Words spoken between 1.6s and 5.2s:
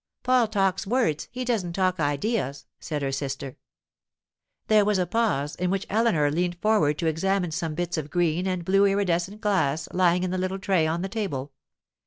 talk ideas,' said her sister. There was a